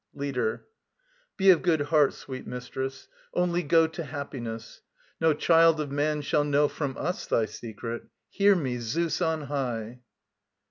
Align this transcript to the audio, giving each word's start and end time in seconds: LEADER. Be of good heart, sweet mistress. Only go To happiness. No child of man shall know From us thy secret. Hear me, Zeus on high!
LEADER. 0.15 0.65
Be 1.37 1.51
of 1.51 1.61
good 1.61 1.81
heart, 1.81 2.13
sweet 2.15 2.47
mistress. 2.47 3.07
Only 3.35 3.61
go 3.61 3.85
To 3.85 4.03
happiness. 4.03 4.81
No 5.19 5.35
child 5.35 5.79
of 5.79 5.91
man 5.91 6.21
shall 6.23 6.43
know 6.43 6.67
From 6.67 6.97
us 6.97 7.27
thy 7.27 7.45
secret. 7.45 8.05
Hear 8.31 8.55
me, 8.55 8.79
Zeus 8.79 9.21
on 9.21 9.43
high! 9.43 9.99